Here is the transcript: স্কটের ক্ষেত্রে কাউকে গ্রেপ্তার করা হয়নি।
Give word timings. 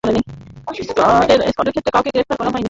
স্কটের 1.47 1.73
ক্ষেত্রে 1.73 1.91
কাউকে 1.95 2.09
গ্রেপ্তার 2.13 2.35
করা 2.37 2.45
হয়নি। 2.45 2.59